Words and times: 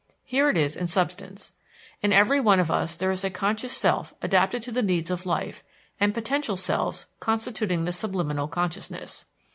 Here 0.23 0.49
it 0.49 0.57
is 0.57 0.75
in 0.75 0.87
substance: 0.87 1.53
In 2.01 2.11
every 2.11 2.39
one 2.39 2.59
of 2.59 2.71
us 2.71 2.95
there 2.95 3.11
is 3.11 3.23
a 3.23 3.29
conscious 3.29 3.77
self 3.77 4.15
adapted 4.19 4.63
to 4.63 4.71
the 4.71 4.81
needs 4.81 5.11
of 5.11 5.27
life, 5.27 5.63
and 5.99 6.11
potential 6.11 6.57
selves 6.57 7.05
constituting 7.19 7.85
the 7.85 7.91
subliminal 7.93 8.47
consciousness. 8.47 9.27